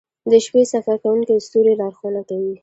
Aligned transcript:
•د 0.31 0.33
شپې 0.45 0.61
سفر 0.73 0.95
کوونکي 1.03 1.43
ستوري 1.47 1.73
لارښونه 1.81 2.21
کوي. 2.29 2.53